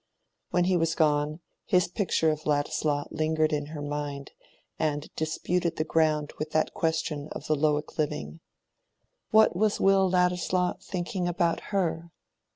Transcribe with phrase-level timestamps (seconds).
[0.49, 4.31] When he was gone, his picture of Ladislaw lingered in her mind
[4.79, 8.39] and disputed the ground with that question of the Lowick living.
[9.29, 12.09] What was Will Ladislaw thinking about her?